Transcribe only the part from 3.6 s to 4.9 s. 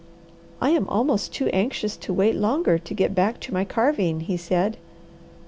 carving," he said.